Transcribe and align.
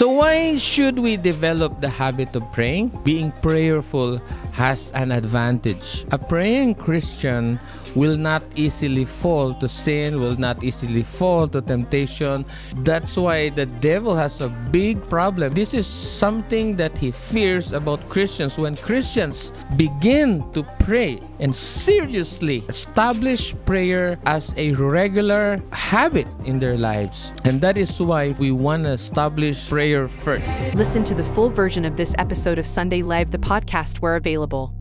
So, 0.00 0.08
why 0.08 0.56
should 0.56 0.98
we 0.98 1.18
develop 1.20 1.82
the 1.84 1.90
habit 1.92 2.34
of 2.34 2.50
praying? 2.56 2.88
Being 3.04 3.36
prayerful 3.44 4.16
has 4.60 4.92
an 4.92 5.10
advantage. 5.10 6.04
A 6.12 6.18
praying 6.18 6.74
Christian 6.74 7.58
will 7.96 8.18
not 8.18 8.42
easily 8.56 9.06
fall 9.06 9.54
to 9.54 9.66
sin, 9.66 10.20
will 10.20 10.36
not 10.36 10.62
easily 10.62 11.02
fall 11.02 11.48
to 11.48 11.62
temptation. 11.62 12.44
That's 12.84 13.16
why 13.16 13.48
the 13.48 13.64
devil 13.64 14.14
has 14.14 14.42
a 14.42 14.50
big 14.70 15.00
problem. 15.08 15.54
This 15.54 15.72
is 15.72 15.86
something 15.86 16.76
that 16.76 16.96
he 16.98 17.10
fears 17.10 17.72
about 17.72 18.06
Christians. 18.10 18.58
When 18.58 18.76
Christians 18.76 19.52
begin 19.76 20.44
to 20.52 20.62
pray 20.78 21.20
and 21.40 21.56
seriously 21.56 22.62
establish 22.68 23.54
prayer 23.64 24.18
as 24.26 24.52
a 24.58 24.72
regular 24.72 25.62
habit 25.72 26.28
in 26.44 26.60
their 26.60 26.76
lives. 26.76 27.32
And 27.46 27.62
that 27.62 27.78
is 27.78 27.98
why 28.00 28.36
we 28.38 28.52
want 28.52 28.84
to 28.84 28.90
establish 28.90 29.70
prayer 29.70 30.06
first. 30.06 30.74
Listen 30.74 31.02
to 31.04 31.14
the 31.14 31.24
full 31.24 31.48
version 31.48 31.86
of 31.86 31.96
this 31.96 32.14
episode 32.18 32.58
of 32.58 32.66
Sunday 32.66 33.02
Live, 33.02 33.30
the 33.30 33.38
podcast, 33.38 33.98
where 33.98 34.16
available 34.16 34.49
available. 34.52 34.79